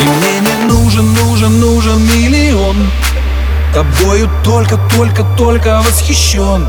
[0.00, 2.90] И мне не нужен, нужен, нужен миллион.
[3.74, 6.66] Тобою только, только, только восхищен.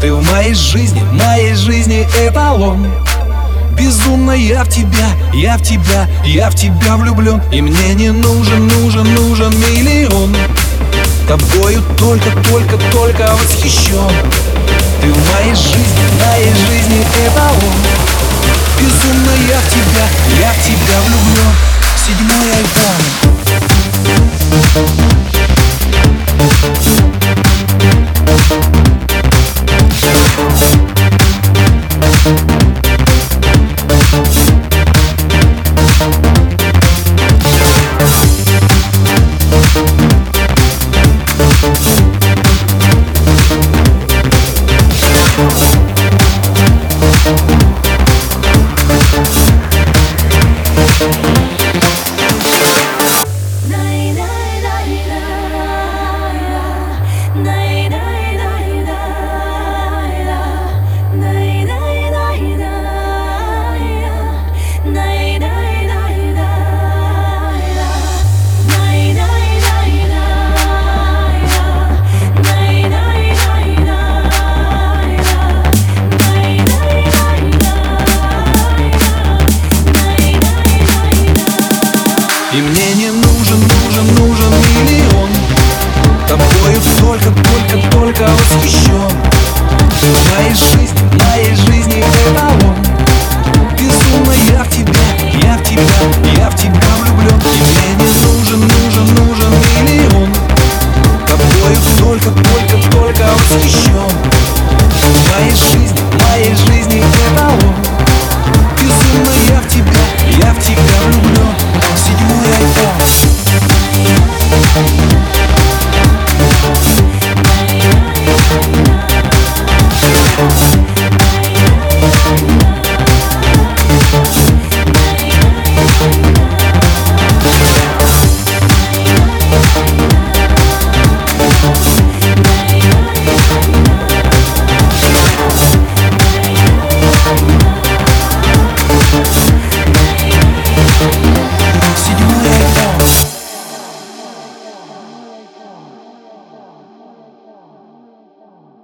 [0.00, 2.86] Ты в моей жизни, в моей жизни эталон.
[3.76, 7.42] Безумно я в тебя, я в тебя, я в тебя влюблен.
[7.50, 10.36] И мне не нужен, нужен, нужен миллион.
[11.26, 14.12] Тобою только, только, только восхищен.
[15.02, 17.23] Ты в моей жизни, в моей жизни эталон